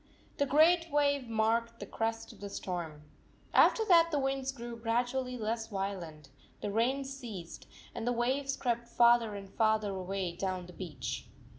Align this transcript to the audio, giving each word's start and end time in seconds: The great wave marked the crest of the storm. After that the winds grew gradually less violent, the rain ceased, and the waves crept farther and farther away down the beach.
The 0.37 0.47
great 0.47 0.89
wave 0.89 1.29
marked 1.29 1.79
the 1.79 1.85
crest 1.85 2.33
of 2.33 2.41
the 2.41 2.49
storm. 2.49 3.03
After 3.53 3.85
that 3.85 4.09
the 4.09 4.17
winds 4.17 4.51
grew 4.51 4.75
gradually 4.75 5.37
less 5.37 5.67
violent, 5.67 6.29
the 6.59 6.71
rain 6.71 7.03
ceased, 7.05 7.67
and 7.93 8.07
the 8.07 8.11
waves 8.11 8.57
crept 8.57 8.87
farther 8.87 9.35
and 9.35 9.47
farther 9.47 9.91
away 9.93 10.31
down 10.35 10.65
the 10.65 10.73
beach. 10.73 11.27